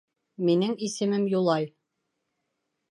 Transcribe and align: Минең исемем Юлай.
Минең 0.47 0.73
исемем 0.87 1.29
Юлай. 1.35 1.71